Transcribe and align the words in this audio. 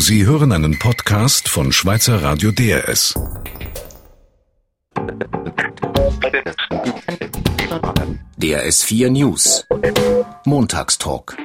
Sie 0.00 0.24
hören 0.24 0.52
einen 0.52 0.78
Podcast 0.78 1.48
von 1.48 1.72
Schweizer 1.72 2.22
Radio 2.22 2.52
DRS. 2.52 3.14
DRS 8.36 8.84
4 8.84 9.10
News. 9.10 9.66
Montagstalk. 10.46 11.36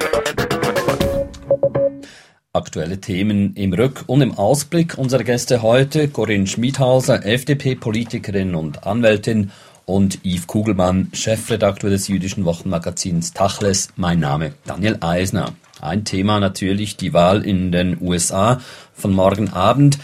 Aktuelle 2.52 3.00
Themen 3.00 3.54
im 3.56 3.72
Rück- 3.74 4.04
und 4.06 4.20
im 4.20 4.38
Ausblick 4.38 4.96
unserer 4.96 5.24
Gäste 5.24 5.62
heute 5.62 6.06
Corinne 6.06 6.46
Schmidhauser, 6.46 7.26
FDP-Politikerin 7.26 8.54
und 8.54 8.86
Anwältin 8.86 9.50
und 9.84 10.24
Yves 10.24 10.46
Kugelmann, 10.46 11.10
Chefredakteur 11.12 11.90
des 11.90 12.06
jüdischen 12.06 12.44
Wochenmagazins 12.44 13.32
Tachles. 13.32 13.88
Mein 13.96 14.20
Name 14.20 14.54
Daniel 14.64 14.98
Eisner. 15.00 15.54
Ein 15.84 16.04
Thema 16.04 16.40
natürlich 16.40 16.96
die 16.96 17.12
Wahl 17.12 17.44
in 17.44 17.70
den 17.70 17.98
USA 18.00 18.60
von 18.94 19.12
morgen 19.12 19.50
Abend. 19.50 19.98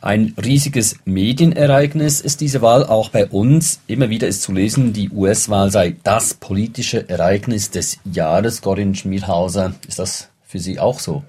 Ein 0.00 0.34
riesiges 0.42 0.96
Medienereignis 1.04 2.22
ist 2.22 2.40
diese 2.40 2.62
Wahl 2.62 2.84
auch 2.84 3.10
bei 3.10 3.26
uns. 3.26 3.80
Immer 3.86 4.08
wieder 4.08 4.28
ist 4.28 4.40
zu 4.40 4.52
lesen, 4.52 4.94
die 4.94 5.10
US-Wahl 5.10 5.70
sei 5.70 5.96
das 6.04 6.32
politische 6.32 7.08
Ereignis 7.08 7.70
des 7.70 7.98
Jahres. 8.04 8.62
Corinne 8.62 8.94
Schmidhauser, 8.94 9.74
ist 9.86 9.98
das 9.98 10.28
für 10.46 10.58
Sie 10.58 10.78
auch 10.78 11.00
so? 11.00 11.22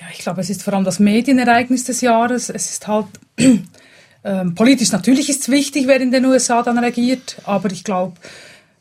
Ja, 0.00 0.06
ich 0.12 0.20
glaube, 0.20 0.40
es 0.40 0.50
ist 0.50 0.62
vor 0.62 0.74
allem 0.74 0.84
das 0.84 1.00
Medienereignis 1.00 1.82
des 1.84 2.00
Jahres. 2.02 2.50
Es 2.50 2.70
ist 2.70 2.86
halt 2.86 3.06
ähm, 4.24 4.54
politisch 4.54 4.92
natürlich 4.92 5.28
ist 5.28 5.42
es 5.42 5.48
wichtig, 5.48 5.88
wer 5.88 6.00
in 6.00 6.12
den 6.12 6.24
USA 6.24 6.62
dann 6.62 6.78
regiert, 6.78 7.38
aber 7.44 7.72
ich 7.72 7.82
glaube, 7.82 8.14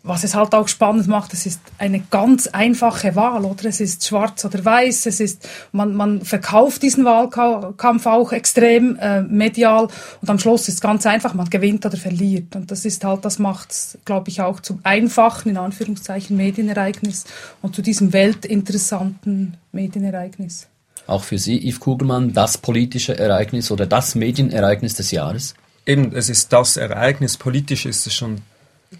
was 0.07 0.23
es 0.23 0.35
halt 0.35 0.53
auch 0.53 0.67
spannend 0.67 1.07
macht, 1.07 1.33
es 1.33 1.45
ist 1.45 1.61
eine 1.77 1.99
ganz 1.99 2.47
einfache 2.47 3.15
Wahl, 3.15 3.45
oder? 3.45 3.65
Es 3.65 3.79
ist 3.79 4.05
schwarz 4.07 4.45
oder 4.45 4.63
weiß, 4.63 5.05
es 5.05 5.19
ist, 5.19 5.47
man, 5.71 5.93
man 5.95 6.21
verkauft 6.21 6.83
diesen 6.83 7.05
Wahlkampf 7.05 8.05
auch 8.05 8.31
extrem 8.31 8.97
äh, 8.97 9.21
medial 9.21 9.87
und 10.21 10.29
am 10.29 10.39
Schluss 10.39 10.67
ist 10.67 10.75
es 10.75 10.81
ganz 10.81 11.05
einfach, 11.05 11.33
man 11.33 11.49
gewinnt 11.49 11.85
oder 11.85 11.97
verliert. 11.97 12.55
Und 12.55 12.71
das 12.71 12.85
ist 12.85 13.03
halt, 13.03 13.25
das 13.25 13.39
macht 13.39 13.71
es, 13.71 13.97
glaube 14.05 14.29
ich, 14.29 14.41
auch 14.41 14.59
zum 14.59 14.79
einfachen, 14.83 15.49
in 15.49 15.57
Anführungszeichen, 15.57 16.37
Medienereignis 16.37 17.25
und 17.61 17.75
zu 17.75 17.81
diesem 17.81 18.13
weltinteressanten 18.13 19.57
Medienereignis. 19.71 20.67
Auch 21.07 21.23
für 21.23 21.37
Sie, 21.37 21.57
Yves 21.57 21.79
Kugelmann, 21.79 22.33
das 22.33 22.57
politische 22.57 23.17
Ereignis 23.17 23.71
oder 23.71 23.85
das 23.85 24.15
Medienereignis 24.15 24.95
des 24.95 25.11
Jahres? 25.11 25.55
Eben, 25.85 26.13
es 26.13 26.27
ist 26.27 26.51
das 26.51 26.75
Ereignis. 26.75 27.37
Politisch 27.37 27.85
ist 27.85 28.05
es 28.07 28.13
schon 28.13 28.41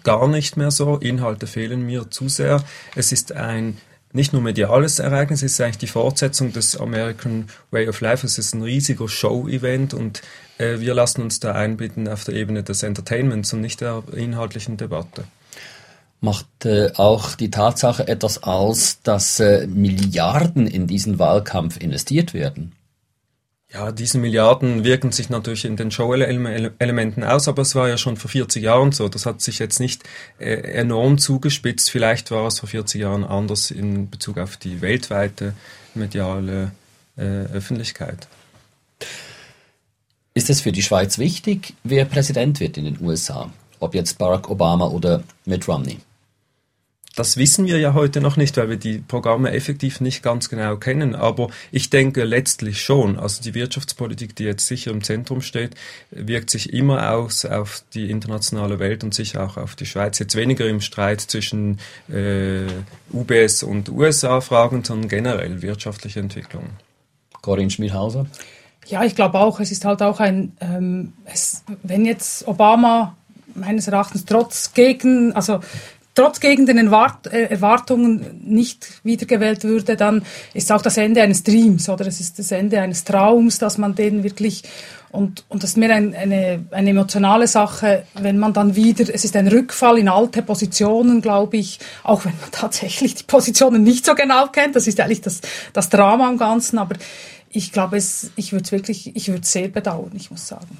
gar 0.04 0.28
nicht 0.28 0.56
mehr 0.56 0.70
so. 0.70 0.96
Inhalte 0.96 1.46
fehlen 1.46 1.84
mir 1.84 2.10
zu 2.10 2.28
sehr. 2.28 2.62
Es 2.94 3.12
ist 3.12 3.32
ein 3.32 3.78
nicht 4.12 4.32
nur 4.32 4.40
mediales 4.40 4.98
Ereignis, 4.98 5.42
es 5.42 5.52
ist 5.52 5.60
eigentlich 5.60 5.78
die 5.78 5.86
Fortsetzung 5.86 6.52
des 6.52 6.78
American 6.78 7.48
Way 7.70 7.88
of 7.88 8.00
Life. 8.00 8.26
Es 8.26 8.38
ist 8.38 8.54
ein 8.54 8.62
riesiger 8.62 9.08
Show-Event 9.08 9.92
und 9.92 10.22
äh, 10.56 10.80
wir 10.80 10.94
lassen 10.94 11.22
uns 11.22 11.40
da 11.40 11.52
einbinden 11.52 12.08
auf 12.08 12.24
der 12.24 12.34
Ebene 12.34 12.62
des 12.62 12.82
Entertainments 12.82 13.52
und 13.52 13.60
nicht 13.60 13.80
der 13.80 14.02
inhaltlichen 14.14 14.76
Debatte. 14.76 15.24
Macht 16.20 16.64
äh, 16.64 16.90
auch 16.96 17.34
die 17.34 17.50
Tatsache 17.50 18.08
etwas 18.08 18.42
aus, 18.42 18.98
dass 19.02 19.40
äh, 19.40 19.66
Milliarden 19.66 20.66
in 20.66 20.86
diesen 20.86 21.18
Wahlkampf 21.18 21.76
investiert 21.78 22.34
werden? 22.34 22.72
Ja, 23.70 23.92
diese 23.92 24.16
Milliarden 24.16 24.82
wirken 24.82 25.12
sich 25.12 25.28
natürlich 25.28 25.66
in 25.66 25.76
den 25.76 25.90
Show-Elementen 25.90 27.22
aus, 27.22 27.48
aber 27.48 27.60
es 27.60 27.74
war 27.74 27.86
ja 27.86 27.98
schon 27.98 28.16
vor 28.16 28.30
40 28.30 28.62
Jahren 28.62 28.92
so. 28.92 29.10
Das 29.10 29.26
hat 29.26 29.42
sich 29.42 29.58
jetzt 29.58 29.78
nicht 29.78 30.04
äh, 30.38 30.54
enorm 30.54 31.18
zugespitzt. 31.18 31.90
Vielleicht 31.90 32.30
war 32.30 32.46
es 32.46 32.60
vor 32.60 32.68
40 32.70 33.02
Jahren 33.02 33.24
anders 33.24 33.70
in 33.70 34.08
Bezug 34.08 34.38
auf 34.38 34.56
die 34.56 34.80
weltweite 34.80 35.52
mediale 35.94 36.72
äh, 37.18 37.22
Öffentlichkeit. 37.22 38.26
Ist 40.32 40.48
es 40.48 40.62
für 40.62 40.72
die 40.72 40.82
Schweiz 40.82 41.18
wichtig, 41.18 41.74
wer 41.84 42.06
Präsident 42.06 42.60
wird 42.60 42.78
in 42.78 42.84
den 42.84 43.00
USA? 43.02 43.52
Ob 43.80 43.94
jetzt 43.94 44.16
Barack 44.16 44.48
Obama 44.48 44.86
oder 44.86 45.22
Mitt 45.44 45.68
Romney? 45.68 45.98
Das 47.18 47.36
wissen 47.36 47.66
wir 47.66 47.80
ja 47.80 47.94
heute 47.94 48.20
noch 48.20 48.36
nicht, 48.36 48.56
weil 48.58 48.68
wir 48.70 48.76
die 48.76 48.98
Programme 48.98 49.50
effektiv 49.50 50.00
nicht 50.00 50.22
ganz 50.22 50.48
genau 50.48 50.76
kennen. 50.76 51.16
Aber 51.16 51.48
ich 51.72 51.90
denke 51.90 52.22
letztlich 52.22 52.80
schon. 52.80 53.18
Also 53.18 53.42
die 53.42 53.54
Wirtschaftspolitik, 53.54 54.36
die 54.36 54.44
jetzt 54.44 54.68
sicher 54.68 54.92
im 54.92 55.02
Zentrum 55.02 55.40
steht, 55.40 55.74
wirkt 56.12 56.48
sich 56.48 56.72
immer 56.72 57.12
aus 57.12 57.44
auf 57.44 57.82
die 57.92 58.08
internationale 58.08 58.78
Welt 58.78 59.02
und 59.02 59.14
sicher 59.14 59.44
auch 59.44 59.56
auf 59.56 59.74
die 59.74 59.84
Schweiz. 59.84 60.20
Jetzt 60.20 60.36
weniger 60.36 60.68
im 60.68 60.80
Streit 60.80 61.20
zwischen 61.20 61.80
äh, 62.08 62.66
UBS 63.12 63.64
und 63.64 63.88
USA-Fragen, 63.88 64.84
sondern 64.84 65.08
generell 65.08 65.60
wirtschaftliche 65.60 66.20
Entwicklungen. 66.20 66.70
Corinne 67.42 67.70
Schmidhauser? 67.70 68.26
Ja, 68.86 69.02
ich 69.02 69.16
glaube 69.16 69.40
auch, 69.40 69.58
es 69.58 69.72
ist 69.72 69.84
halt 69.84 70.02
auch 70.02 70.20
ein, 70.20 70.56
ähm, 70.60 71.14
es, 71.24 71.64
wenn 71.82 72.04
jetzt 72.06 72.46
Obama 72.46 73.16
meines 73.56 73.88
Erachtens 73.88 74.24
trotz 74.24 74.72
gegen, 74.72 75.32
also 75.32 75.58
trotz 76.18 76.40
gegen 76.40 76.66
den 76.66 76.78
äh, 76.78 77.42
Erwartungen 77.44 78.40
nicht 78.42 79.00
wiedergewählt 79.04 79.62
würde, 79.62 79.94
dann 79.96 80.24
ist 80.52 80.72
auch 80.72 80.82
das 80.82 80.96
Ende 80.96 81.22
eines 81.22 81.44
Dreams 81.44 81.88
oder 81.88 82.06
es 82.06 82.18
ist 82.18 82.40
das 82.40 82.50
Ende 82.50 82.80
eines 82.80 83.04
Traums, 83.04 83.58
dass 83.58 83.78
man 83.78 83.94
den 83.94 84.24
wirklich 84.24 84.64
und, 85.10 85.44
und 85.48 85.62
das 85.62 85.70
ist 85.70 85.76
mehr 85.76 85.94
ein, 85.94 86.14
eine, 86.14 86.66
eine 86.70 86.90
emotionale 86.90 87.46
Sache, 87.46 88.04
wenn 88.14 88.38
man 88.38 88.52
dann 88.52 88.76
wieder, 88.76 89.04
es 89.14 89.24
ist 89.24 89.36
ein 89.36 89.48
Rückfall 89.48 89.98
in 89.98 90.08
alte 90.08 90.42
Positionen, 90.42 91.22
glaube 91.22 91.56
ich, 91.56 91.78
auch 92.02 92.24
wenn 92.24 92.34
man 92.40 92.50
tatsächlich 92.52 93.14
die 93.14 93.24
Positionen 93.24 93.84
nicht 93.84 94.04
so 94.04 94.14
genau 94.14 94.48
kennt, 94.48 94.74
das 94.74 94.88
ist 94.88 95.00
eigentlich 95.00 95.22
das, 95.22 95.40
das 95.72 95.88
Drama 95.88 96.28
am 96.28 96.36
Ganzen, 96.36 96.78
aber 96.78 96.96
ich 97.48 97.72
glaube, 97.72 97.96
es, 97.96 98.32
ich 98.34 98.52
würde 98.52 98.64
es 98.64 98.72
wirklich, 98.72 99.16
ich 99.16 99.28
würde 99.28 99.42
es 99.42 99.52
sehr 99.52 99.68
bedauern, 99.68 100.10
ich 100.14 100.30
muss 100.30 100.48
sagen. 100.48 100.78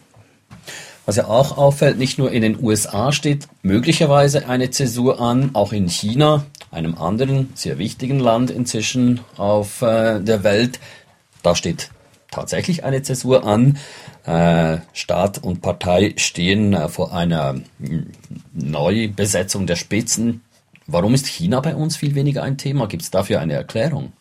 Was 1.08 1.16
ja 1.16 1.26
auch 1.26 1.56
auffällt, 1.56 1.96
nicht 1.96 2.18
nur 2.18 2.30
in 2.32 2.42
den 2.42 2.62
USA 2.62 3.12
steht 3.12 3.48
möglicherweise 3.62 4.46
eine 4.46 4.68
Zäsur 4.68 5.22
an, 5.22 5.54
auch 5.54 5.72
in 5.72 5.88
China, 5.88 6.44
einem 6.70 6.96
anderen 6.96 7.48
sehr 7.54 7.78
wichtigen 7.78 8.20
Land 8.20 8.50
inzwischen 8.50 9.20
auf 9.38 9.80
äh, 9.80 10.20
der 10.20 10.44
Welt. 10.44 10.80
Da 11.42 11.54
steht 11.54 11.88
tatsächlich 12.30 12.84
eine 12.84 13.00
Zäsur 13.00 13.46
an. 13.46 13.78
Äh, 14.26 14.80
Staat 14.92 15.42
und 15.42 15.62
Partei 15.62 16.12
stehen 16.18 16.74
äh, 16.74 16.90
vor 16.90 17.14
einer 17.14 17.54
Neubesetzung 18.52 19.66
der 19.66 19.76
Spitzen. 19.76 20.42
Warum 20.86 21.14
ist 21.14 21.26
China 21.26 21.60
bei 21.60 21.74
uns 21.74 21.96
viel 21.96 22.16
weniger 22.16 22.42
ein 22.42 22.58
Thema? 22.58 22.86
Gibt 22.86 23.04
es 23.04 23.10
dafür 23.10 23.40
eine 23.40 23.54
Erklärung? 23.54 24.12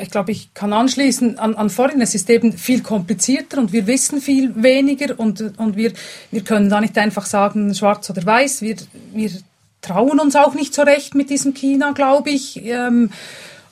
Ich 0.00 0.10
glaube, 0.10 0.32
ich 0.32 0.54
kann 0.54 0.72
anschließen 0.72 1.38
an, 1.38 1.54
an 1.54 1.70
vorhin, 1.70 2.00
es 2.00 2.14
ist 2.14 2.30
eben 2.30 2.52
viel 2.52 2.82
komplizierter 2.82 3.58
und 3.58 3.72
wir 3.72 3.86
wissen 3.86 4.20
viel 4.20 4.52
weniger 4.62 5.18
und, 5.18 5.58
und 5.58 5.76
wir, 5.76 5.92
wir 6.30 6.42
können 6.42 6.70
da 6.70 6.80
nicht 6.80 6.96
einfach 6.98 7.26
sagen, 7.26 7.74
schwarz 7.74 8.08
oder 8.10 8.24
weiß. 8.24 8.62
Wir, 8.62 8.76
wir 9.12 9.30
trauen 9.82 10.20
uns 10.20 10.36
auch 10.36 10.54
nicht 10.54 10.74
so 10.74 10.82
recht 10.82 11.14
mit 11.14 11.28
diesem 11.28 11.52
China, 11.54 11.92
glaube 11.92 12.30
ich. 12.30 12.64
Ähm, 12.64 13.10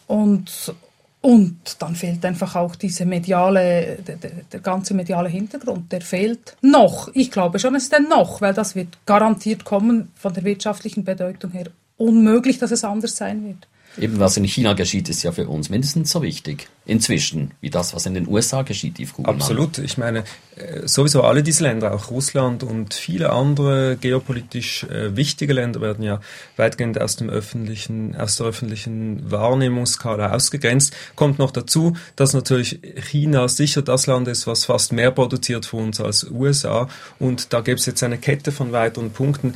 und, 0.06 0.74
und 1.22 1.76
dann 1.78 1.94
fehlt 1.94 2.24
einfach 2.24 2.56
auch 2.56 2.74
diese 2.74 3.06
mediale, 3.06 3.98
der, 4.06 4.16
der, 4.16 4.60
ganze 4.60 4.92
mediale 4.92 5.28
Hintergrund, 5.28 5.92
der 5.92 6.00
fehlt 6.00 6.56
noch. 6.60 7.08
Ich 7.14 7.30
glaube 7.30 7.58
schon, 7.58 7.74
es 7.74 7.84
ist 7.84 7.94
ein 7.94 8.08
noch, 8.08 8.40
weil 8.40 8.52
das 8.52 8.74
wird 8.74 8.98
garantiert 9.06 9.64
kommen 9.64 10.10
von 10.16 10.34
der 10.34 10.44
wirtschaftlichen 10.44 11.04
Bedeutung 11.04 11.52
her. 11.52 11.66
Unmöglich, 11.96 12.58
dass 12.58 12.70
es 12.70 12.84
anders 12.84 13.16
sein 13.16 13.44
wird. 13.44 13.68
Eben 13.98 14.20
was 14.20 14.36
in 14.36 14.44
China 14.44 14.74
geschieht, 14.74 15.08
ist 15.08 15.24
ja 15.24 15.32
für 15.32 15.48
uns 15.48 15.68
mindestens 15.68 16.10
so 16.10 16.22
wichtig. 16.22 16.68
Inzwischen, 16.86 17.52
wie 17.60 17.70
das, 17.70 17.94
was 17.94 18.06
in 18.06 18.14
den 18.14 18.28
USA 18.28 18.62
geschieht, 18.62 19.00
Yves 19.00 19.14
Kugelmann. 19.14 19.40
Absolut. 19.40 19.78
Ich 19.78 19.98
meine, 19.98 20.24
äh, 20.56 20.86
sowieso 20.86 21.22
alle 21.22 21.42
diese 21.42 21.64
Länder, 21.64 21.92
auch 21.92 22.10
Russland 22.10 22.62
und 22.62 22.94
viele 22.94 23.30
andere 23.30 23.96
geopolitisch 23.96 24.84
äh, 24.84 25.16
wichtige 25.16 25.52
Länder 25.54 25.80
werden 25.80 26.04
ja 26.04 26.20
weitgehend 26.56 27.00
aus 27.00 27.16
dem 27.16 27.30
öffentlichen, 27.30 28.14
aus 28.14 28.36
der 28.36 28.46
öffentlichen 28.46 29.28
Wahrnehmungsskala 29.30 30.32
ausgegrenzt. 30.32 30.94
Kommt 31.16 31.40
noch 31.40 31.50
dazu, 31.50 31.94
dass 32.14 32.32
natürlich 32.32 32.80
China 33.10 33.48
sicher 33.48 33.82
das 33.82 34.06
Land 34.06 34.28
ist, 34.28 34.46
was 34.46 34.66
fast 34.66 34.92
mehr 34.92 35.10
produziert 35.10 35.66
für 35.66 35.78
uns 35.78 36.00
als 36.00 36.30
USA. 36.30 36.88
Und 37.18 37.52
da 37.52 37.60
gibt 37.60 37.80
es 37.80 37.86
jetzt 37.86 38.02
eine 38.04 38.18
Kette 38.18 38.52
von 38.52 38.70
weiteren 38.70 39.10
Punkten. 39.10 39.54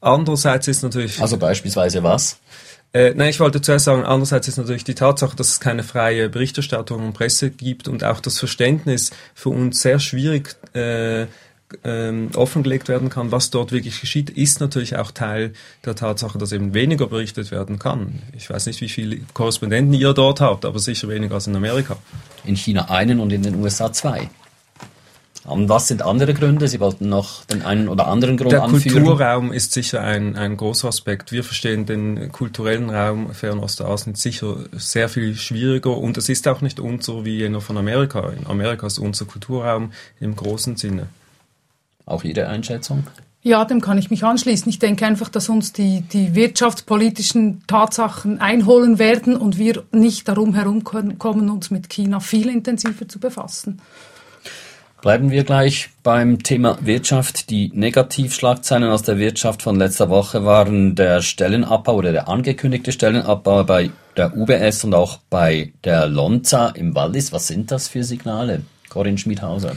Andererseits 0.00 0.66
ist 0.66 0.82
natürlich. 0.82 1.20
Also 1.20 1.36
beispielsweise 1.36 2.02
was? 2.02 2.38
Äh, 2.92 3.14
nein, 3.14 3.30
ich 3.30 3.38
wollte 3.38 3.60
zuerst 3.60 3.84
sagen, 3.84 4.02
andererseits 4.02 4.48
ist 4.48 4.56
natürlich 4.56 4.84
die 4.84 4.94
Tatsache, 4.96 5.36
dass 5.36 5.48
es 5.48 5.60
keine 5.60 5.84
freie 5.84 6.28
Berichterstattung 6.28 7.06
und 7.06 7.12
Presse 7.12 7.50
gibt 7.50 7.86
und 7.86 8.02
auch 8.02 8.20
das 8.20 8.38
Verständnis 8.38 9.12
für 9.34 9.50
uns 9.50 9.80
sehr 9.80 10.00
schwierig 10.00 10.56
äh, 10.74 11.26
ähm, 11.84 12.30
offengelegt 12.34 12.88
werden 12.88 13.10
kann, 13.10 13.30
was 13.30 13.50
dort 13.50 13.70
wirklich 13.70 14.00
geschieht, 14.00 14.30
ist 14.30 14.60
natürlich 14.60 14.96
auch 14.96 15.12
Teil 15.12 15.52
der 15.84 15.94
Tatsache, 15.94 16.36
dass 16.36 16.50
eben 16.50 16.74
weniger 16.74 17.06
berichtet 17.06 17.52
werden 17.52 17.78
kann. 17.78 18.20
Ich 18.36 18.50
weiß 18.50 18.66
nicht, 18.66 18.80
wie 18.80 18.88
viele 18.88 19.18
Korrespondenten 19.34 19.94
ihr 19.94 20.12
dort 20.12 20.40
habt, 20.40 20.64
aber 20.64 20.80
sicher 20.80 21.08
weniger 21.08 21.34
als 21.34 21.46
in 21.46 21.54
Amerika. 21.54 21.96
In 22.44 22.56
China 22.56 22.90
einen 22.90 23.20
und 23.20 23.32
in 23.32 23.42
den 23.42 23.54
USA 23.56 23.92
zwei. 23.92 24.28
Und 25.44 25.70
was 25.70 25.88
sind 25.88 26.02
andere 26.02 26.34
Gründe? 26.34 26.68
Sie 26.68 26.80
wollten 26.80 27.08
noch 27.08 27.44
den 27.46 27.62
einen 27.62 27.88
oder 27.88 28.08
anderen 28.08 28.36
Grund 28.36 28.52
Der 28.52 28.62
anführen. 28.62 29.04
Kulturraum 29.04 29.52
ist 29.52 29.72
sicher 29.72 30.02
ein, 30.02 30.36
ein 30.36 30.56
großer 30.56 30.88
Aspekt. 30.88 31.32
Wir 31.32 31.42
verstehen 31.44 31.86
den 31.86 32.30
kulturellen 32.30 32.90
Raum 32.90 33.32
Fernostasien 33.32 34.14
sicher 34.14 34.56
sehr 34.72 35.08
viel 35.08 35.34
schwieriger 35.36 35.96
und 35.96 36.18
es 36.18 36.28
ist 36.28 36.46
auch 36.46 36.60
nicht 36.60 36.78
unser 36.78 37.24
wie 37.24 37.38
jener 37.38 37.62
von 37.62 37.78
Amerika. 37.78 38.30
In 38.30 38.46
Amerika 38.46 38.86
ist 38.86 38.98
unser 38.98 39.24
Kulturraum 39.24 39.92
im 40.20 40.36
großen 40.36 40.76
Sinne. 40.76 41.06
Auch 42.04 42.22
Ihre 42.22 42.48
Einschätzung? 42.48 43.06
Ja, 43.42 43.64
dem 43.64 43.80
kann 43.80 43.96
ich 43.96 44.10
mich 44.10 44.22
anschließen. 44.22 44.68
Ich 44.68 44.78
denke 44.78 45.06
einfach, 45.06 45.30
dass 45.30 45.48
uns 45.48 45.72
die, 45.72 46.02
die 46.02 46.34
wirtschaftspolitischen 46.34 47.62
Tatsachen 47.66 48.38
einholen 48.38 48.98
werden 48.98 49.34
und 49.34 49.56
wir 49.56 49.84
nicht 49.92 50.28
darum 50.28 50.52
herumkommen, 50.52 51.18
uns 51.48 51.70
mit 51.70 51.88
China 51.88 52.20
viel 52.20 52.50
intensiver 52.50 53.08
zu 53.08 53.18
befassen. 53.18 53.80
Bleiben 55.02 55.30
wir 55.30 55.44
gleich 55.44 55.88
beim 56.02 56.42
Thema 56.42 56.76
Wirtschaft. 56.82 57.48
Die 57.48 57.70
Negativschlagzeilen 57.72 58.90
aus 58.90 59.02
der 59.02 59.16
Wirtschaft 59.16 59.62
von 59.62 59.76
letzter 59.76 60.10
Woche 60.10 60.44
waren 60.44 60.94
der 60.94 61.22
Stellenabbau 61.22 61.94
oder 61.94 62.12
der 62.12 62.28
angekündigte 62.28 62.92
Stellenabbau 62.92 63.64
bei 63.64 63.90
der 64.18 64.36
UBS 64.36 64.84
und 64.84 64.92
auch 64.92 65.18
bei 65.30 65.72
der 65.84 66.06
Lonza 66.06 66.68
im 66.68 66.94
Wallis. 66.94 67.32
Was 67.32 67.46
sind 67.46 67.70
das 67.70 67.88
für 67.88 68.04
Signale? 68.04 68.60
Corinne 68.90 69.16
Schmidhauser. 69.16 69.74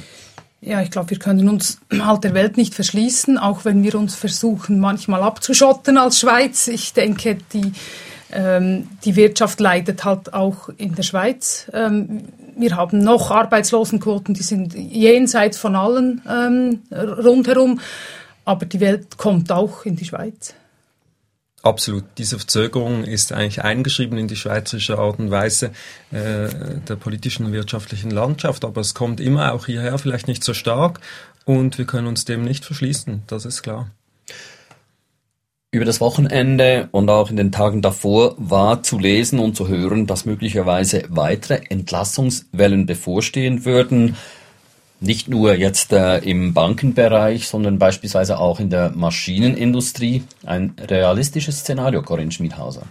Ja, 0.59 0.81
ich 0.81 0.91
glaube, 0.91 1.11
wir 1.11 1.19
können 1.19 1.47
uns 1.47 1.79
halt 2.05 2.25
der 2.25 2.33
Welt 2.33 2.57
nicht 2.57 2.75
verschließen, 2.75 3.37
auch 3.37 3.63
wenn 3.63 3.81
wir 3.81 3.95
uns 3.95 4.15
versuchen, 4.15 4.81
manchmal 4.81 5.21
abzuschotten 5.21 5.97
als 5.97 6.19
Schweiz. 6.19 6.67
Ich 6.67 6.91
denke, 6.91 7.37
die, 7.53 7.71
ähm, 8.33 8.89
die 9.05 9.15
Wirtschaft 9.15 9.61
leidet 9.61 10.03
halt 10.03 10.33
auch 10.33 10.67
in 10.77 10.95
der 10.95 11.03
Schweiz. 11.03 11.71
Ähm, 11.73 12.23
wir 12.55 12.75
haben 12.75 12.99
noch 12.99 13.31
Arbeitslosenquoten, 13.31 14.33
die 14.33 14.43
sind 14.43 14.73
jenseits 14.73 15.57
von 15.57 15.75
allen 15.75 16.21
ähm, 16.29 16.81
rundherum, 16.91 17.79
aber 18.45 18.65
die 18.65 18.79
Welt 18.79 19.17
kommt 19.17 19.51
auch 19.51 19.85
in 19.85 19.95
die 19.95 20.05
Schweiz. 20.05 20.53
Absolut. 21.63 22.03
Diese 22.17 22.37
Verzögerung 22.37 23.05
ist 23.05 23.31
eigentlich 23.31 23.63
eingeschrieben 23.63 24.17
in 24.17 24.27
die 24.27 24.35
schweizerische 24.35 24.99
Art 24.99 25.17
und 25.19 25.31
Weise 25.31 25.67
äh, 26.11 26.49
der 26.87 26.97
politischen 26.97 27.45
und 27.45 27.53
wirtschaftlichen 27.53 28.11
Landschaft, 28.11 28.65
aber 28.65 28.81
es 28.81 28.93
kommt 28.93 29.21
immer 29.21 29.53
auch 29.53 29.65
hierher, 29.65 29.97
vielleicht 29.97 30.27
nicht 30.27 30.43
so 30.43 30.53
stark 30.53 30.99
und 31.45 31.77
wir 31.77 31.85
können 31.85 32.07
uns 32.07 32.25
dem 32.25 32.43
nicht 32.43 32.65
verschließen, 32.65 33.23
das 33.27 33.45
ist 33.45 33.63
klar. 33.63 33.89
Über 35.73 35.85
das 35.85 35.99
Wochenende 35.99 36.87
und 36.91 37.09
auch 37.09 37.31
in 37.31 37.35
den 37.35 37.51
Tagen 37.51 37.81
davor 37.81 38.35
war 38.37 38.83
zu 38.83 38.99
lesen 38.99 39.39
und 39.39 39.55
zu 39.55 39.67
hören, 39.67 40.05
dass 40.05 40.23
möglicherweise 40.23 41.05
weitere 41.09 41.61
Entlassungswellen 41.67 42.85
bevorstehen 42.85 43.65
würden. 43.65 44.15
Nicht 44.99 45.29
nur 45.29 45.55
jetzt 45.55 45.91
äh, 45.91 46.19
im 46.19 46.53
Bankenbereich, 46.53 47.47
sondern 47.47 47.79
beispielsweise 47.79 48.37
auch 48.37 48.59
in 48.59 48.69
der 48.69 48.91
Maschinenindustrie. 48.91 50.21
Ein 50.45 50.75
realistisches 50.79 51.61
Szenario, 51.61 52.03
Corinne 52.03 52.31
Schmidhauser. 52.31 52.83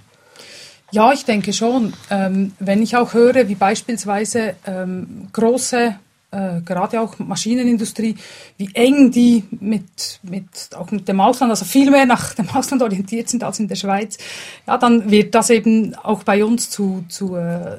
Ja, 0.90 1.12
ich 1.12 1.24
denke 1.24 1.52
schon. 1.52 1.92
Ähm, 2.10 2.50
wenn 2.58 2.82
ich 2.82 2.96
auch 2.96 3.14
höre, 3.14 3.46
wie 3.48 3.54
beispielsweise 3.54 4.56
ähm, 4.66 5.28
große 5.32 5.94
äh, 6.32 6.60
gerade 6.64 7.00
auch 7.00 7.18
Maschinenindustrie, 7.18 8.16
wie 8.56 8.70
eng 8.74 9.10
die 9.10 9.44
mit, 9.50 10.20
mit, 10.22 10.44
auch 10.76 10.90
mit 10.90 11.06
dem 11.06 11.20
Ausland, 11.20 11.50
also 11.50 11.64
viel 11.64 11.90
mehr 11.90 12.06
nach 12.06 12.34
dem 12.34 12.48
Ausland 12.50 12.82
orientiert 12.82 13.28
sind 13.28 13.44
als 13.44 13.60
in 13.60 13.68
der 13.68 13.76
Schweiz, 13.76 14.18
ja, 14.66 14.78
dann 14.78 15.10
wird 15.10 15.34
das 15.34 15.50
eben 15.50 15.94
auch 15.94 16.24
bei 16.24 16.44
uns 16.44 16.70
zu, 16.70 17.04
zu, 17.08 17.36
äh, 17.36 17.78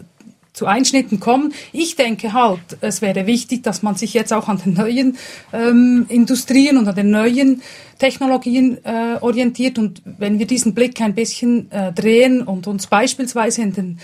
zu 0.54 0.68
Einschnitten 0.68 1.20
kommen. 1.20 1.54
Ich 1.72 1.96
denke 1.96 2.34
halt, 2.34 2.78
es 2.82 3.02
wäre 3.02 3.26
wichtig, 3.26 3.64
dass 3.64 3.82
man 3.82 3.96
sich 3.96 4.14
jetzt 4.14 4.32
auch 4.32 4.48
an 4.48 4.62
den 4.64 4.74
neuen 4.76 5.18
ähm, 5.52 6.06
Industrien 6.10 6.78
und 6.78 6.88
an 6.88 6.96
den 6.96 7.10
neuen 7.10 7.64
Technologien 7.98 8.78
äh, 8.86 9.18
orientiert. 9.20 9.80
Und 9.80 10.04
wenn 10.06 10.38
wir 10.38 10.46
diesen 10.46 10.76
Blick 10.76 11.02
ein 11.02 11.16
bisschen 11.16 11.72
äh, 11.72 11.92
drehen 11.92 12.44
und 12.44 12.68
uns 12.68 12.86
beispielsweise 12.86 13.64
in 13.64 13.74
den 13.74 14.00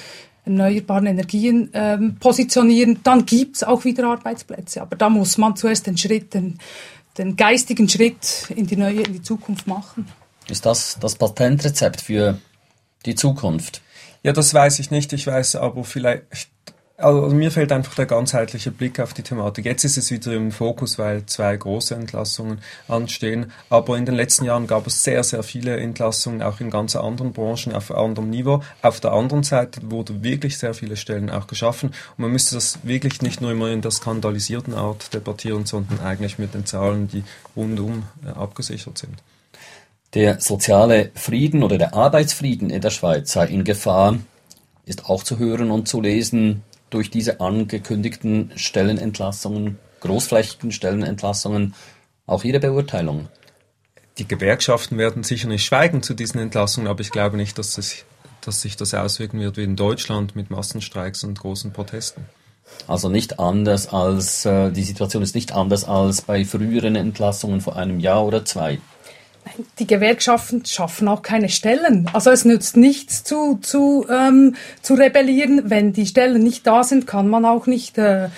erneuerbaren 0.49 1.05
Energien 1.05 1.69
ähm, 1.73 2.15
positionieren, 2.19 2.99
dann 3.03 3.25
gibt 3.25 3.57
es 3.57 3.63
auch 3.63 3.85
wieder 3.85 4.07
Arbeitsplätze. 4.09 4.81
Aber 4.81 4.95
da 4.95 5.09
muss 5.09 5.37
man 5.37 5.55
zuerst 5.55 5.87
den 5.87 5.97
Schritt, 5.97 6.33
den, 6.33 6.57
den 7.17 7.35
geistigen 7.35 7.87
Schritt 7.87 8.47
in 8.55 8.67
die 8.67 8.75
neue, 8.75 9.01
in 9.01 9.13
die 9.13 9.21
Zukunft 9.21 9.67
machen. 9.67 10.07
Ist 10.49 10.65
das 10.65 10.97
das 10.99 11.15
Patentrezept 11.15 12.01
für 12.01 12.39
die 13.05 13.15
Zukunft? 13.15 13.81
Ja, 14.23 14.33
das 14.33 14.53
weiß 14.53 14.79
ich 14.79 14.91
nicht. 14.91 15.13
Ich 15.13 15.27
weiß 15.27 15.55
aber 15.55 15.83
vielleicht 15.83 16.49
also 16.99 17.35
mir 17.35 17.51
fällt 17.51 17.71
einfach 17.71 17.95
der 17.95 18.05
ganzheitliche 18.05 18.71
Blick 18.71 18.99
auf 18.99 19.13
die 19.13 19.23
Thematik. 19.23 19.65
Jetzt 19.65 19.83
ist 19.85 19.97
es 19.97 20.11
wieder 20.11 20.33
im 20.33 20.51
Fokus, 20.51 20.99
weil 20.99 21.25
zwei 21.25 21.55
große 21.55 21.95
Entlassungen 21.95 22.59
anstehen. 22.87 23.51
Aber 23.69 23.97
in 23.97 24.05
den 24.05 24.15
letzten 24.15 24.45
Jahren 24.45 24.67
gab 24.67 24.85
es 24.85 25.03
sehr, 25.03 25.23
sehr 25.23 25.43
viele 25.43 25.77
Entlassungen, 25.77 26.41
auch 26.41 26.59
in 26.59 26.69
ganz 26.69 26.95
anderen 26.95 27.31
Branchen, 27.31 27.73
auf 27.73 27.91
anderem 27.91 28.29
Niveau. 28.29 28.61
Auf 28.81 28.99
der 28.99 29.13
anderen 29.13 29.43
Seite 29.43 29.81
wurde 29.89 30.23
wirklich 30.23 30.57
sehr 30.57 30.73
viele 30.73 30.97
Stellen 30.97 31.29
auch 31.29 31.47
geschaffen. 31.47 31.89
Und 31.89 32.19
man 32.19 32.31
müsste 32.31 32.55
das 32.55 32.79
wirklich 32.83 33.21
nicht 33.21 33.39
nur 33.41 33.51
immer 33.51 33.69
in 33.71 33.81
der 33.81 33.91
skandalisierten 33.91 34.73
Art 34.73 35.13
debattieren, 35.13 35.65
sondern 35.65 36.01
eigentlich 36.01 36.37
mit 36.37 36.53
den 36.53 36.65
Zahlen, 36.65 37.07
die 37.07 37.23
rundum 37.55 38.03
äh, 38.25 38.29
abgesichert 38.29 38.97
sind. 38.97 39.15
Der 40.15 40.41
soziale 40.41 41.11
Frieden 41.13 41.63
oder 41.63 41.77
der 41.77 41.93
Arbeitsfrieden 41.93 42.71
in 42.71 42.81
der 42.81 42.89
Schweiz 42.89 43.31
sei 43.31 43.45
in 43.45 43.63
Gefahr, 43.63 44.17
ist 44.85 45.05
auch 45.05 45.23
zu 45.23 45.37
hören 45.37 45.69
und 45.69 45.87
zu 45.87 46.01
lesen 46.01 46.63
durch 46.89 47.09
diese 47.09 47.39
angekündigten 47.39 48.51
Stellenentlassungen, 48.55 49.77
großflächigen 50.01 50.71
Stellenentlassungen, 50.71 51.73
auch 52.25 52.43
Ihre 52.43 52.59
Beurteilung? 52.59 53.27
Die 54.17 54.27
Gewerkschaften 54.27 54.97
werden 54.97 55.23
sicher 55.23 55.47
nicht 55.47 55.65
schweigen 55.65 56.03
zu 56.03 56.13
diesen 56.13 56.39
Entlassungen, 56.39 56.87
aber 56.89 57.01
ich 57.01 57.11
glaube 57.11 57.37
nicht, 57.37 57.57
dass, 57.57 57.77
es, 57.77 58.05
dass 58.41 58.61
sich 58.61 58.75
das 58.75 58.93
auswirken 58.93 59.39
wird 59.39 59.57
wie 59.57 59.63
in 59.63 59.75
Deutschland 59.75 60.35
mit 60.35 60.49
Massenstreiks 60.49 61.23
und 61.23 61.39
großen 61.39 61.71
Protesten. 61.71 62.25
Also 62.87 63.09
nicht 63.09 63.39
anders 63.39 63.87
als, 63.87 64.45
äh, 64.45 64.71
die 64.71 64.83
Situation 64.83 65.23
ist 65.23 65.35
nicht 65.35 65.53
anders 65.53 65.85
als 65.85 66.21
bei 66.21 66.45
früheren 66.45 66.95
Entlassungen 66.95 67.61
vor 67.61 67.75
einem 67.75 67.99
Jahr 67.99 68.25
oder 68.25 68.45
zwei 68.45 68.79
die 69.79 69.87
Gewerkschaften 69.87 70.65
schaffen 70.65 71.07
auch 71.07 71.21
keine 71.21 71.49
Stellen. 71.49 72.09
Also 72.13 72.29
es 72.29 72.45
nützt 72.45 72.77
nichts 72.77 73.23
zu, 73.23 73.59
zu, 73.61 74.05
ähm, 74.09 74.55
zu 74.81 74.93
rebellieren. 74.93 75.69
Wenn 75.69 75.93
die 75.93 76.05
Stellen 76.05 76.43
nicht 76.43 76.65
da 76.67 76.83
sind, 76.83 77.07
kann 77.07 77.27
man 77.27 77.45
auch 77.45 77.67
nicht 77.67 77.97
äh, 77.97 78.29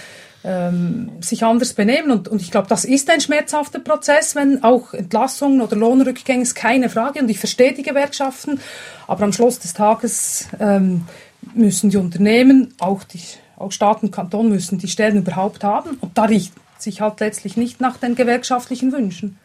ähm, 0.43 1.11
sich 1.21 1.43
anders 1.43 1.73
benehmen. 1.73 2.11
Und, 2.11 2.27
und 2.27 2.41
ich 2.41 2.51
glaube, 2.51 2.67
das 2.67 2.85
ist 2.85 3.09
ein 3.09 3.21
schmerzhafter 3.21 3.79
Prozess, 3.79 4.35
wenn 4.35 4.63
auch 4.63 4.93
Entlassungen 4.93 5.61
oder 5.61 5.75
Lohnrückgänge 5.75 6.43
ist 6.43 6.55
keine 6.55 6.89
Frage. 6.89 7.19
Und 7.19 7.29
ich 7.29 7.39
verstehe 7.39 7.73
die 7.73 7.83
Gewerkschaften. 7.83 8.59
Aber 9.07 9.23
am 9.23 9.33
Schluss 9.33 9.59
des 9.59 9.73
Tages 9.73 10.47
ähm, 10.59 11.05
müssen 11.53 11.89
die 11.89 11.97
Unternehmen, 11.97 12.73
auch, 12.79 13.03
die, 13.03 13.21
auch 13.57 13.71
Staat 13.71 14.03
und 14.03 14.11
Kanton 14.11 14.49
müssen 14.49 14.77
die 14.77 14.87
Stellen 14.87 15.17
überhaupt 15.17 15.63
haben. 15.63 15.97
Und 16.01 16.17
da 16.17 16.23
riecht 16.23 16.53
sich 16.79 17.01
halt 17.01 17.19
letztlich 17.19 17.57
nicht 17.57 17.79
nach 17.79 17.97
den 17.97 18.15
gewerkschaftlichen 18.15 18.91
Wünschen. 18.91 19.37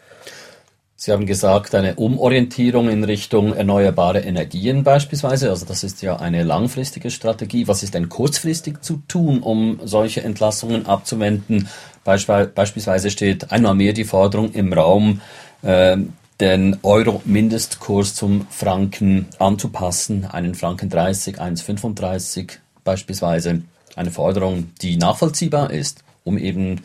Sie 0.98 1.12
haben 1.12 1.26
gesagt, 1.26 1.74
eine 1.74 1.96
Umorientierung 1.96 2.88
in 2.88 3.04
Richtung 3.04 3.52
erneuerbare 3.52 4.20
Energien 4.20 4.82
beispielsweise. 4.82 5.50
Also 5.50 5.66
das 5.66 5.84
ist 5.84 6.00
ja 6.00 6.16
eine 6.16 6.42
langfristige 6.42 7.10
Strategie. 7.10 7.68
Was 7.68 7.82
ist 7.82 7.92
denn 7.92 8.08
kurzfristig 8.08 8.82
zu 8.82 9.02
tun, 9.06 9.40
um 9.40 9.78
solche 9.84 10.22
Entlassungen 10.22 10.86
abzuwenden? 10.86 11.68
beispielsweise 12.04 13.10
steht 13.10 13.50
einmal 13.50 13.74
mehr 13.74 13.92
die 13.92 14.04
Forderung 14.04 14.52
im 14.52 14.72
Raum, 14.72 15.20
äh, 15.62 15.98
den 16.40 16.78
Euro-Mindestkurs 16.82 18.14
zum 18.14 18.46
Franken 18.48 19.26
anzupassen. 19.38 20.24
Einen 20.24 20.54
Franken 20.54 20.88
30, 20.88 21.40
1,35 21.40 22.58
beispielsweise. 22.84 23.62
Eine 23.96 24.12
Forderung, 24.12 24.70
die 24.80 24.96
nachvollziehbar 24.96 25.72
ist, 25.72 26.04
um 26.24 26.38
eben 26.38 26.82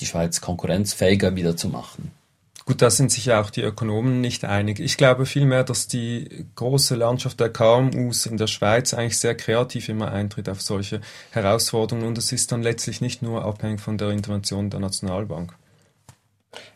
die 0.00 0.06
Schweiz 0.06 0.40
konkurrenzfähiger 0.40 1.36
wieder 1.36 1.56
zu 1.56 1.68
machen. 1.68 2.10
Gut, 2.66 2.80
da 2.80 2.88
sind 2.88 3.12
sich 3.12 3.26
ja 3.26 3.42
auch 3.42 3.50
die 3.50 3.60
Ökonomen 3.60 4.22
nicht 4.22 4.46
einig. 4.46 4.80
Ich 4.80 4.96
glaube 4.96 5.26
vielmehr, 5.26 5.64
dass 5.64 5.86
die 5.86 6.46
große 6.54 6.94
Landschaft 6.94 7.38
der 7.38 7.50
KMUs 7.50 8.24
in 8.24 8.38
der 8.38 8.46
Schweiz 8.46 8.94
eigentlich 8.94 9.18
sehr 9.18 9.34
kreativ 9.34 9.90
immer 9.90 10.10
eintritt 10.10 10.48
auf 10.48 10.62
solche 10.62 11.02
Herausforderungen 11.30 12.06
und 12.06 12.16
es 12.16 12.32
ist 12.32 12.52
dann 12.52 12.62
letztlich 12.62 13.02
nicht 13.02 13.20
nur 13.20 13.44
abhängig 13.44 13.82
von 13.82 13.98
der 13.98 14.10
Intervention 14.10 14.70
der 14.70 14.80
Nationalbank. 14.80 15.52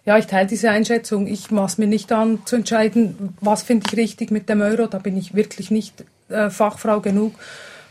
Ja, 0.05 0.19
ich 0.19 0.27
teile 0.27 0.47
diese 0.47 0.71
Einschätzung. 0.71 1.27
Ich 1.27 1.51
maß 1.51 1.79
mir 1.79 1.87
nicht 1.87 2.13
an 2.13 2.45
zu 2.45 2.57
entscheiden, 2.57 3.37
was 3.41 3.63
finde 3.63 3.87
ich 3.89 3.97
richtig 3.97 4.31
mit 4.31 4.49
dem 4.51 4.61
Euro. 4.61 4.89
Da 4.89 4.99
bin 4.99 5.17
ich 5.17 5.35
wirklich 5.35 5.71
nicht 5.71 6.05
äh, 6.29 6.51
Fachfrau 6.51 7.01
genug. 7.01 7.35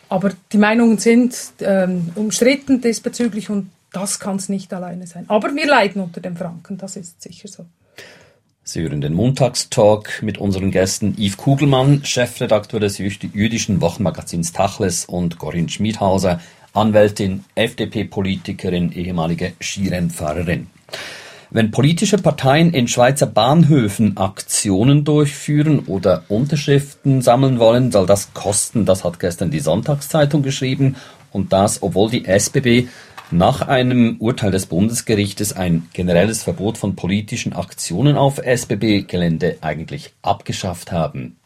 Aber 0.09 0.31
die 0.51 0.57
Meinungen 0.57 0.99
sind 0.99 1.35
ähm, 1.61 2.11
umstritten 2.15 2.81
diesbezüglich 2.81 3.49
und 3.49 3.71
das 3.91 4.19
kann 4.19 4.35
es 4.35 4.49
nicht 4.49 4.73
alleine 4.73 5.07
sein. 5.07 5.25
Aber 5.29 5.53
wir 5.55 5.65
leiden 5.65 6.01
unter 6.01 6.21
dem 6.21 6.37
Franken, 6.37 6.77
das 6.77 6.95
ist 6.95 7.21
sicher 7.21 7.47
so. 7.47 7.65
Sie 8.63 8.81
hören 8.81 8.99
den 8.99 9.13
Montagstalk 9.13 10.21
mit 10.21 10.39
unseren 10.39 10.71
Gästen 10.71 11.15
Yves 11.17 11.37
Kugelmann, 11.37 12.03
Chefredakteur 12.03 12.81
des 12.81 12.97
jüdischen 12.97 13.79
Wochenmagazins 13.79 14.51
Tachles 14.51 15.05
und 15.05 15.37
Corinne 15.37 15.69
Schmidhauser, 15.69 16.41
Anwältin, 16.73 17.45
FDP-Politikerin, 17.55 18.91
ehemalige 18.91 19.53
Skirennfahrerin. 19.61 20.67
Wenn 21.49 21.71
politische 21.71 22.17
Parteien 22.17 22.73
in 22.73 22.89
Schweizer 22.89 23.25
Bahnhöfen 23.25 24.17
Aktionen 24.17 25.05
durchführen 25.05 25.79
oder 25.79 26.23
Unterschriften 26.27 27.21
sammeln 27.21 27.59
wollen, 27.59 27.93
soll 27.93 28.05
das 28.05 28.33
kosten. 28.33 28.85
Das 28.85 29.05
hat 29.05 29.21
gestern 29.21 29.49
die 29.49 29.61
Sonntagszeitung 29.61 30.43
geschrieben. 30.43 30.97
Und 31.31 31.53
das, 31.53 31.81
obwohl 31.81 32.09
die 32.09 32.25
SBB 32.25 32.89
nach 33.31 33.61
einem 33.61 34.17
Urteil 34.19 34.51
des 34.51 34.67
Bundesgerichtes 34.67 35.53
ein 35.53 35.87
generelles 35.93 36.43
Verbot 36.43 36.77
von 36.77 36.95
politischen 36.95 37.53
Aktionen 37.53 38.15
auf 38.15 38.37
SBB-Gelände 38.37 39.57
eigentlich 39.61 40.13
abgeschafft 40.21 40.91
haben. 40.91 41.37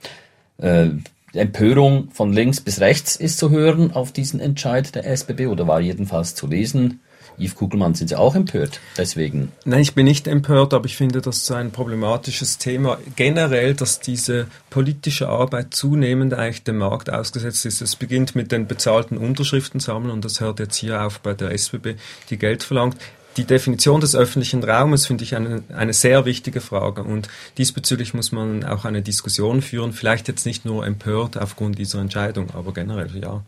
Äh, 0.58 0.90
Empörung 1.34 2.10
von 2.12 2.34
links 2.34 2.62
bis 2.62 2.82
rechts 2.82 3.16
ist 3.16 3.38
zu 3.38 3.50
hören 3.50 3.94
auf 3.94 4.12
diesen 4.12 4.40
Entscheid 4.40 4.94
der 4.94 5.06
SBB 5.06 5.48
oder 5.48 5.66
war 5.66 5.80
jedenfalls 5.80 6.36
zu 6.36 6.46
lesen. 6.46 7.00
Yves 7.38 7.56
Kugelmann, 7.56 7.96
sind 7.96 8.10
Sie 8.10 8.16
auch 8.16 8.36
empört 8.36 8.80
deswegen? 8.98 9.52
Nein, 9.66 9.82
ich 9.82 9.96
bin 9.96 10.06
nicht 10.06 10.28
empört, 10.28 10.74
aber 10.74 10.86
ich 10.86 10.98
finde 10.98 11.22
das 11.22 11.50
ein 11.52 11.72
problematisches 11.72 12.58
Thema. 12.58 12.98
Generell, 13.16 13.74
dass 13.74 14.00
diese 14.00 14.48
politische 14.70 15.30
Arbeit 15.30 15.74
zunehmend 15.74 16.34
eigentlich 16.34 16.64
dem 16.64 16.78
Markt 16.78 17.10
ausgesetzt 17.10 17.66
ist. 17.66 17.82
Es 17.82 17.96
beginnt 17.96 18.36
mit 18.36 18.52
den 18.52 18.68
bezahlten 18.68 19.18
Unterschriften 19.18 19.80
sammeln 19.80 20.12
und 20.12 20.26
das 20.26 20.40
hört 20.40 20.60
jetzt 20.60 20.76
hier 20.76 21.04
auf 21.04 21.20
bei 21.20 21.34
der 21.34 21.52
SBB, 21.52 21.96
die 22.30 22.38
Geld 22.38 22.64
verlangt 22.64 22.98
die 23.38 23.46
Definition 23.46 24.02
des 24.02 24.16
öffentlichen 24.16 24.64
Raumes 24.64 25.06
finde 25.06 25.24
ich 25.24 25.36
eine, 25.36 25.64
eine 25.74 25.94
sehr 25.94 26.26
wichtige 26.26 26.62
Frage 26.62 27.04
und 27.04 27.30
diesbezüglich 27.58 28.14
muss 28.14 28.32
man 28.32 28.64
auch 28.64 28.86
eine 28.86 29.02
Diskussion 29.02 29.62
führen, 29.62 29.94
vielleicht 29.94 30.28
jetzt 30.28 30.46
nicht 30.46 30.66
nur 30.66 30.86
empört 30.86 31.38
aufgrund 31.38 31.78
dieser 31.78 32.00
Entscheidung, 32.00 32.50
aber 32.54 32.74
generell 32.74 33.10
ja. 33.18 33.44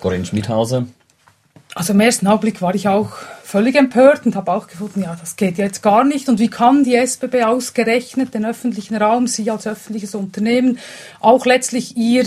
Corinne 0.00 0.24
Schmidhauser, 0.24 0.86
also 1.74 1.92
im 1.92 2.00
ersten 2.00 2.26
Augenblick 2.26 2.60
war 2.60 2.74
ich 2.74 2.88
auch 2.88 3.10
völlig 3.42 3.76
empört 3.76 4.26
und 4.26 4.36
habe 4.36 4.52
auch 4.52 4.66
gefunden, 4.66 5.02
ja, 5.02 5.16
das 5.18 5.36
geht 5.36 5.58
jetzt 5.58 5.82
gar 5.82 6.04
nicht. 6.04 6.28
Und 6.28 6.38
wie 6.38 6.48
kann 6.48 6.84
die 6.84 6.94
SBB 6.94 7.44
ausgerechnet 7.44 8.34
den 8.34 8.44
öffentlichen 8.44 8.96
Raum, 8.96 9.26
sie 9.26 9.50
als 9.50 9.66
öffentliches 9.66 10.14
Unternehmen, 10.14 10.78
auch 11.20 11.46
letztlich 11.46 11.96
ihr, 11.96 12.24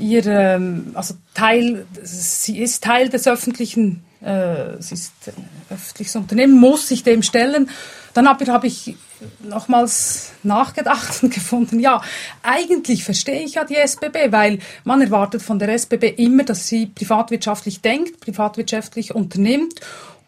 ihr 0.00 0.26
ähm, 0.26 0.92
also 0.94 1.14
Teil, 1.34 1.86
sie 2.02 2.58
ist 2.58 2.82
Teil 2.82 3.08
des 3.08 3.26
öffentlichen, 3.26 4.02
äh, 4.20 4.80
sie 4.80 4.94
ist 4.94 5.12
ein 5.26 5.48
öffentliches 5.70 6.16
Unternehmen, 6.16 6.58
muss 6.58 6.88
sich 6.88 7.02
dem 7.02 7.22
stellen. 7.22 7.70
Dann 8.14 8.28
habe 8.28 8.44
hab 8.52 8.64
ich 8.64 8.96
nochmals 9.42 10.32
nachgedacht 10.42 11.22
und 11.22 11.32
gefunden, 11.34 11.78
ja, 11.78 12.02
eigentlich 12.42 13.04
verstehe 13.04 13.42
ich 13.42 13.54
ja 13.54 13.64
die 13.64 13.76
SBB, 13.76 14.30
weil 14.32 14.58
man 14.84 15.00
erwartet 15.00 15.42
von 15.42 15.58
der 15.58 15.68
SBB 15.68 16.14
immer, 16.16 16.44
dass 16.44 16.66
sie 16.66 16.86
privatwirtschaftlich 16.86 17.80
denkt, 17.82 18.20
privatwirtschaftlich 18.20 19.14
unternimmt. 19.14 19.80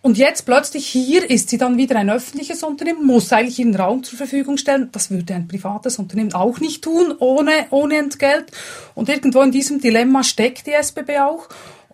Und 0.05 0.19
jetzt 0.19 0.47
plötzlich 0.47 0.89
hier 0.89 1.31
ist 1.31 1.49
sie 1.49 1.59
dann 1.59 1.77
wieder 1.77 1.95
ein 1.95 2.11
öffentliches 2.11 2.65
Unternehmen, 2.65 3.07
muss 3.07 3.33
eigentlich 3.33 3.61
ihren 3.61 3.77
Raum 3.77 4.03
zur 4.03 4.19
Verfügung 4.19 4.57
stellen. 4.57 4.89
Das 4.91 5.13
würde 5.13 5.33
ein 5.33 5.47
privates 5.47 6.01
Unternehmen 6.01 6.35
auch 6.35 6.59
nicht 6.59 6.83
tun, 6.83 7.15
ohne, 7.21 7.53
ohne 7.71 7.99
Entgelt. 7.99 8.51
Und 8.97 9.09
irgendwo 9.09 9.43
in 9.43 9.53
diesem 9.53 9.81
Dilemma 9.81 10.25
steckt 10.25 10.67
die 10.67 10.73
SBB 10.73 11.21
auch. 11.21 11.49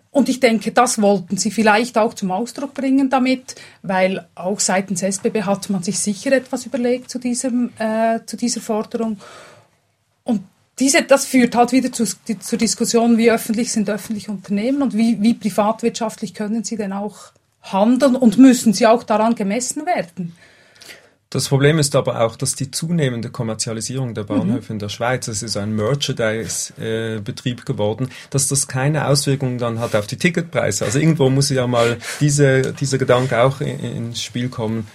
Und 0.09 0.27
ich 0.27 0.39
denke, 0.39 0.71
das 0.71 0.99
wollten 0.99 1.37
sie 1.37 1.51
vielleicht 1.51 1.99
auch 1.99 2.15
zum 2.15 2.31
Ausdruck 2.31 2.73
bringen 2.73 3.11
damit, 3.11 3.53
weil 3.83 4.27
auch 4.33 4.59
seitens 4.59 5.03
SBB 5.03 5.43
hat 5.43 5.69
man 5.69 5.83
sich 5.83 5.99
sicher 5.99 6.31
etwas 6.31 6.65
überlegt 6.65 7.11
zu, 7.11 7.19
diesem, 7.19 7.69
äh, 7.77 8.21
zu 8.25 8.37
dieser 8.37 8.59
Forderung. 8.59 9.19
Und 10.23 10.41
diese, 10.79 11.03
das 11.03 11.25
führt 11.25 11.55
halt 11.55 11.73
wieder 11.73 11.91
zu, 11.91 12.05
die, 12.27 12.39
zur 12.39 12.57
Diskussion, 12.57 13.19
wie 13.19 13.29
öffentlich 13.29 13.71
sind 13.71 13.87
öffentliche 13.87 14.31
Unternehmen 14.31 14.81
und 14.81 14.97
wie, 14.97 15.21
wie 15.21 15.35
privatwirtschaftlich 15.35 16.33
können 16.33 16.63
sie 16.63 16.75
denn 16.75 16.91
auch 16.91 17.33
handeln 17.71 18.15
und 18.15 18.37
müssen 18.37 18.73
sie 18.73 18.87
auch 18.87 19.03
daran 19.03 19.35
gemessen 19.35 19.85
werden. 19.85 20.35
Das 21.31 21.47
Problem 21.47 21.77
ist 21.77 21.95
aber 21.95 22.21
auch, 22.21 22.35
dass 22.35 22.55
die 22.55 22.71
zunehmende 22.71 23.29
Kommerzialisierung 23.29 24.15
der 24.15 24.23
Bahnhöfe 24.23 24.73
mhm. 24.73 24.75
in 24.75 24.79
der 24.79 24.89
Schweiz, 24.89 25.27
es 25.27 25.43
ist 25.43 25.57
ein 25.57 25.75
Merchandise-Betrieb 25.75 27.67
geworden, 27.67 28.09
dass 28.31 28.47
das 28.47 28.67
keine 28.67 29.07
Auswirkungen 29.07 29.59
dann 29.59 29.79
hat 29.79 29.95
auf 29.95 30.07
die 30.07 30.17
Ticketpreise. 30.17 30.85
Also 30.85 30.97
irgendwo 30.97 31.29
muss 31.29 31.49
ja 31.51 31.67
mal 31.67 31.97
diese, 32.19 32.73
dieser 32.73 32.97
Gedanke 32.97 33.43
auch 33.43 33.61
in, 33.61 33.79
ins 33.79 34.23
Spiel 34.23 34.49
kommen. 34.49 34.87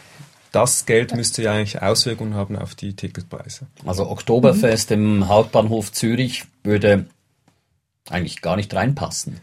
Das 0.51 0.87
Geld 0.87 1.15
müsste 1.15 1.43
ja 1.43 1.53
eigentlich 1.53 1.81
Auswirkungen 1.81 2.35
haben 2.35 2.57
auf 2.57 2.75
die 2.75 2.97
Ticketpreise. 2.97 3.69
Also 3.87 4.11
Oktoberfest 4.11 4.91
mhm. 4.91 4.97
im 4.97 5.29
Hauptbahnhof 5.29 5.93
Zürich 5.93 6.47
würde 6.65 7.07
eigentlich 8.11 8.43
gar 8.43 8.57
nicht 8.57 8.75
reinpassen. 8.75 9.41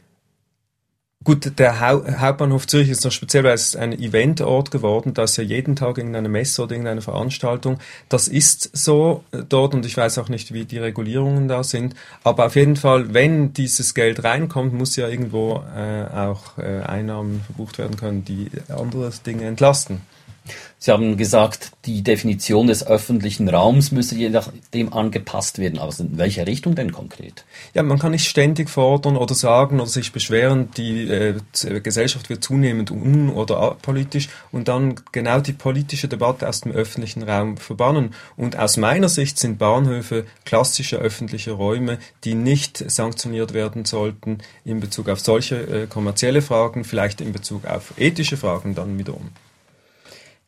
Gut, 1.23 1.59
der 1.59 1.79
Hauptbahnhof 1.79 2.65
Zürich 2.65 2.89
ist 2.89 3.05
noch 3.05 3.11
speziell, 3.11 3.43
weil 3.43 3.53
es 3.53 3.75
ein 3.75 3.93
Eventort 3.93 4.71
geworden, 4.71 5.13
da 5.13 5.23
ist 5.23 5.37
ja 5.37 5.43
jeden 5.43 5.75
Tag 5.75 5.99
irgendeine 5.99 6.29
Messe 6.29 6.63
oder 6.63 6.71
irgendeine 6.71 7.03
Veranstaltung. 7.03 7.77
Das 8.09 8.27
ist 8.27 8.75
so 8.75 9.23
äh, 9.31 9.43
dort 9.47 9.75
und 9.75 9.85
ich 9.85 9.95
weiß 9.95 10.17
auch 10.17 10.29
nicht, 10.29 10.51
wie 10.51 10.65
die 10.65 10.79
Regulierungen 10.79 11.47
da 11.47 11.63
sind. 11.63 11.93
Aber 12.23 12.47
auf 12.47 12.55
jeden 12.55 12.75
Fall, 12.75 13.13
wenn 13.13 13.53
dieses 13.53 13.93
Geld 13.93 14.23
reinkommt, 14.23 14.73
muss 14.73 14.95
ja 14.95 15.07
irgendwo 15.07 15.63
äh, 15.75 16.05
auch 16.11 16.57
äh, 16.57 16.81
Einnahmen 16.81 17.41
verbucht 17.45 17.77
werden 17.77 17.97
können, 17.97 18.25
die 18.25 18.49
andere 18.69 19.11
Dinge 19.23 19.45
entlasten. 19.45 20.01
Sie 20.83 20.89
haben 20.89 21.15
gesagt, 21.15 21.73
die 21.85 22.01
Definition 22.01 22.65
des 22.65 22.85
öffentlichen 22.87 23.47
Raums 23.47 23.91
müsse 23.91 24.15
je 24.15 24.29
nachdem 24.29 24.91
angepasst 24.91 25.59
werden. 25.59 25.77
Aber 25.77 25.93
in 25.99 26.17
welche 26.17 26.47
Richtung 26.47 26.73
denn 26.73 26.91
konkret? 26.91 27.45
Ja, 27.75 27.83
man 27.83 27.99
kann 27.99 28.13
nicht 28.13 28.27
ständig 28.27 28.67
fordern 28.67 29.15
oder 29.15 29.35
sagen 29.35 29.79
oder 29.79 29.87
sich 29.87 30.11
beschweren, 30.11 30.71
die 30.77 31.07
äh, 31.07 31.35
Gesellschaft 31.81 32.31
wird 32.31 32.43
zunehmend 32.43 32.89
un- 32.89 33.29
oder 33.29 33.57
apolitisch 33.57 34.29
und 34.51 34.69
dann 34.69 34.95
genau 35.11 35.39
die 35.39 35.53
politische 35.53 36.07
Debatte 36.07 36.49
aus 36.49 36.61
dem 36.61 36.71
öffentlichen 36.71 37.21
Raum 37.21 37.57
verbannen. 37.57 38.15
Und 38.35 38.57
aus 38.57 38.77
meiner 38.77 39.09
Sicht 39.09 39.37
sind 39.37 39.59
Bahnhöfe 39.59 40.25
klassische 40.45 40.97
öffentliche 40.97 41.51
Räume, 41.51 41.99
die 42.23 42.33
nicht 42.33 42.83
sanktioniert 42.89 43.53
werden 43.53 43.85
sollten 43.85 44.39
in 44.65 44.79
Bezug 44.79 45.09
auf 45.09 45.19
solche 45.19 45.57
äh, 45.57 45.85
kommerzielle 45.85 46.41
Fragen, 46.41 46.85
vielleicht 46.85 47.21
in 47.21 47.33
Bezug 47.33 47.65
auf 47.65 47.93
ethische 47.97 48.37
Fragen 48.37 48.73
dann 48.73 48.97
wiederum. 48.97 49.29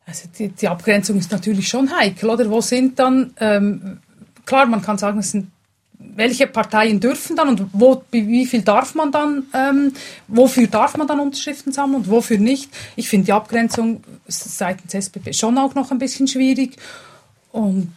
Also 0.06 0.28
die, 0.38 0.48
die, 0.48 0.68
Abgrenzung 0.68 1.18
ist 1.18 1.32
natürlich 1.32 1.68
schon 1.68 1.90
heikel, 1.96 2.28
oder? 2.28 2.48
Wo 2.50 2.60
sind 2.60 2.98
dann, 2.98 3.32
ähm, 3.40 3.98
klar, 4.44 4.66
man 4.66 4.82
kann 4.82 4.98
sagen, 4.98 5.18
es 5.18 5.30
sind, 5.30 5.50
welche 5.98 6.46
Parteien 6.46 7.00
dürfen 7.00 7.36
dann 7.36 7.48
und 7.48 7.66
wo, 7.72 8.02
wie 8.10 8.44
viel 8.44 8.62
darf 8.62 8.94
man 8.94 9.10
dann, 9.10 9.44
ähm, 9.54 9.92
wofür 10.28 10.66
darf 10.66 10.96
man 10.96 11.06
dann 11.06 11.20
Unterschriften 11.20 11.72
sammeln 11.72 12.02
und 12.02 12.10
wofür 12.10 12.38
nicht? 12.38 12.70
Ich 12.96 13.08
finde 13.08 13.26
die 13.26 13.32
Abgrenzung 13.32 14.04
seitens 14.26 14.92
SPP 14.92 15.32
schon 15.34 15.56
auch 15.56 15.74
noch 15.74 15.90
ein 15.90 15.98
bisschen 15.98 16.28
schwierig 16.28 16.76
und 17.52 17.92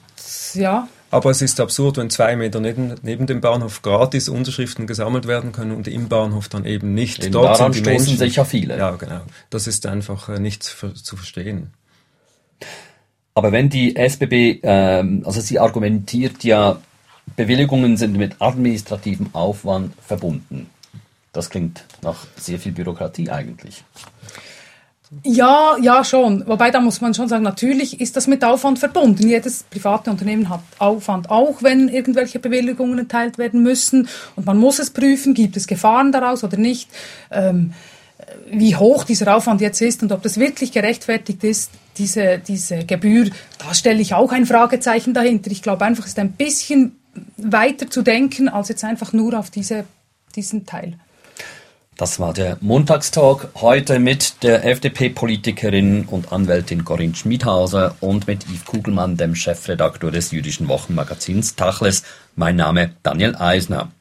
ja. 0.54 0.88
Aber 1.10 1.32
es 1.32 1.42
ist 1.42 1.60
absurd, 1.60 1.98
wenn 1.98 2.10
zwei 2.10 2.36
Meter 2.36 2.60
neben, 2.60 2.96
neben 3.02 3.28
dem 3.28 3.40
Bahnhof 3.40 3.82
gratis 3.82 4.28
Unterschriften 4.28 4.88
gesammelt 4.88 5.26
werden 5.26 5.54
können 5.54 5.72
und 5.72 5.88
im 5.88 6.10
Bahnhof 6.10 6.50
dann 6.50 6.66
eben 6.66 6.94
nicht. 6.94 7.24
Denn 7.24 7.32
Dort 7.32 7.58
sind 7.58 7.76
die 7.76 7.82
Menschen 7.82 8.18
sich 8.18 8.36
ja 8.36 8.44
viele. 8.44 8.78
Ja, 8.78 8.92
genau. 8.92 9.22
Das 9.50 9.68
ist 9.68 9.86
einfach 9.86 10.28
äh, 10.28 10.40
nicht 10.40 10.64
zu 10.64 11.16
verstehen. 11.16 11.72
Aber 13.34 13.52
wenn 13.52 13.70
die 13.70 13.96
SBB, 13.96 14.62
ähm, 14.64 15.24
also 15.26 15.42
sie 15.42 15.60
argumentiert 15.60 16.44
ja, 16.44 16.80
Bewilligungen 17.36 17.98
sind 17.98 18.18
mit 18.18 18.36
administrativem 18.40 19.30
Aufwand 19.34 19.94
verbunden. 20.02 20.70
Das 21.34 21.50
klingt 21.50 21.84
nach 22.02 22.26
sehr 22.36 22.58
viel 22.58 22.72
Bürokratie 22.72 23.30
eigentlich. 23.30 23.84
Ja, 25.24 25.78
ja, 25.82 26.04
schon. 26.04 26.46
Wobei 26.48 26.70
da 26.70 26.82
muss 26.82 27.00
man 27.00 27.14
schon 27.14 27.30
sagen, 27.30 27.44
natürlich 27.44 28.02
ist 28.02 28.18
das 28.18 28.28
mit 28.28 28.44
Aufwand 28.44 28.80
verbunden. 28.80 29.28
Jedes 29.28 29.64
private 29.64 30.10
Unternehmen 30.10 30.50
hat 30.50 30.62
Aufwand, 30.80 31.30
auch 31.30 31.64
wenn 31.64 31.88
irgendwelche 31.88 32.40
Bewilligungen 32.40 32.98
erteilt 32.98 33.38
werden 33.38 33.64
müssen. 33.64 34.10
Und 34.36 34.46
man 34.46 34.58
muss 34.58 34.80
es 34.80 34.90
prüfen, 34.90 35.34
gibt 35.34 35.56
es 35.56 35.68
Gefahren 35.68 36.12
daraus 36.12 36.44
oder 36.44 36.58
nicht. 36.58 36.90
Ähm, 37.32 37.74
wie 38.52 38.76
hoch 38.76 39.04
dieser 39.04 39.36
Aufwand 39.36 39.62
jetzt 39.62 39.82
ist 39.82 40.04
und 40.04 40.12
ob 40.12 40.24
das 40.24 40.40
wirklich 40.40 40.72
gerechtfertigt 40.72 41.44
ist, 41.44 41.72
diese, 41.98 42.40
diese 42.40 42.86
Gebühr, 42.86 43.30
da 43.60 43.74
stelle 43.74 44.02
ich 44.02 44.14
auch 44.14 44.32
ein 44.32 44.46
Fragezeichen 44.46 45.14
dahinter. 45.14 45.52
Ich 45.52 45.62
glaube 45.62 45.86
einfach, 45.86 46.04
es 46.04 46.12
ist 46.12 46.20
ein 46.20 46.34
bisschen 46.34 46.98
weiter 47.38 47.90
zu 47.90 48.02
denken, 48.02 48.50
als 48.50 48.70
jetzt 48.70 48.84
einfach 48.84 49.14
nur 49.14 49.38
auf 49.38 49.50
diese, 49.50 49.86
diesen 50.36 50.66
Teil. 50.66 50.98
Das 51.98 52.20
war 52.20 52.32
der 52.32 52.58
Montagstalk 52.62 53.50
heute 53.56 53.98
mit 53.98 54.44
der 54.44 54.64
FDP-Politikerin 54.66 56.06
und 56.06 56.32
Anwältin 56.32 56.86
Corinne 56.86 57.16
Schmidhauser 57.16 57.96
und 58.02 58.28
mit 58.28 58.46
Yves 58.46 58.66
Kugelmann, 58.66 59.18
dem 59.18 59.34
Chefredakteur 59.34 60.12
des 60.12 60.30
jüdischen 60.30 60.68
Wochenmagazins 60.68 61.56
Tachles. 61.56 62.04
Mein 62.36 62.56
Name 62.56 62.92
Daniel 63.02 63.36
Eisner. 63.36 63.92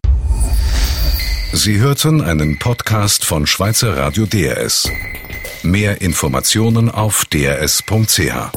Sie 1.54 1.78
hörten 1.78 2.20
einen 2.20 2.58
Podcast 2.58 3.24
von 3.24 3.46
Schweizer 3.46 3.96
Radio 3.96 4.26
DRS. 4.26 4.90
Mehr 5.66 6.00
Informationen 6.00 6.90
auf 6.90 7.25
drs.ch. 7.25 8.52